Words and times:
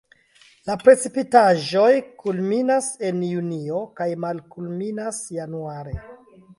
La 0.69 0.77
precipitaĵoj 0.83 1.91
kulminas 2.25 2.89
en 3.11 3.23
junio 3.35 3.85
kaj 4.01 4.11
malkulminas 4.27 5.25
januare. 5.41 5.99